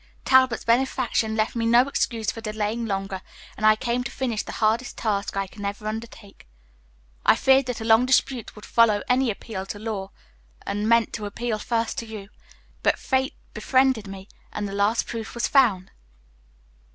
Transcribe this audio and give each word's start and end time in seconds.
Talbot's 0.25 0.63
benefaction 0.65 1.35
left 1.35 1.55
me 1.55 1.67
no 1.67 1.81
excuse 1.87 2.31
for 2.31 2.41
delaying 2.41 2.87
longer, 2.87 3.21
and 3.55 3.67
I 3.67 3.75
came 3.75 4.03
to 4.03 4.09
finish 4.09 4.41
the 4.41 4.53
hardest 4.53 4.97
task 4.97 5.37
I 5.37 5.45
can 5.45 5.63
ever 5.63 5.85
undertake. 5.85 6.47
I 7.23 7.35
feared 7.35 7.67
that 7.67 7.81
a 7.81 7.85
long 7.85 8.07
dispute 8.07 8.55
would 8.55 8.65
follow 8.65 9.03
any 9.07 9.29
appeal 9.29 9.67
to 9.67 9.77
law, 9.77 10.09
and 10.65 10.89
meant 10.89 11.13
to 11.13 11.27
appeal 11.27 11.59
first 11.59 11.99
to 11.99 12.07
you, 12.07 12.29
but 12.81 12.97
fate 12.97 13.35
befriended 13.53 14.07
me, 14.07 14.27
and 14.51 14.67
the 14.67 14.73
last 14.73 15.05
proof 15.05 15.35
was 15.35 15.47
found." 15.47 15.91